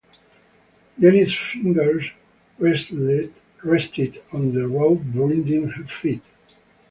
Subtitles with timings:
[0.99, 2.07] Jenny's fingers
[2.57, 3.31] rested
[4.33, 6.23] on the rope binding her feet.